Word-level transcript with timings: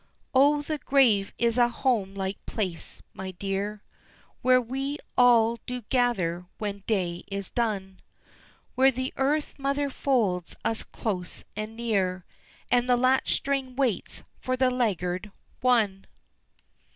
O 0.33 0.63
the 0.63 0.79
grave 0.79 1.31
is 1.37 1.59
a 1.59 1.67
home 1.69 2.15
like 2.15 2.43
place, 2.47 3.03
my 3.13 3.29
dear, 3.29 3.83
Where 4.41 4.59
we 4.59 4.97
all 5.15 5.59
do 5.67 5.83
gather 5.89 6.47
when 6.57 6.81
day 6.87 7.23
is 7.27 7.51
done, 7.51 8.01
Where 8.73 8.89
the 8.89 9.13
earth 9.15 9.59
mother 9.59 9.91
folds 9.91 10.55
us 10.65 10.81
close 10.81 11.43
and 11.55 11.75
near, 11.77 12.25
And 12.71 12.89
the 12.89 12.97
latch 12.97 13.35
string 13.35 13.75
waits 13.75 14.23
for 14.39 14.57
the 14.57 14.71
laggard 14.71 15.31
one. 15.59 16.07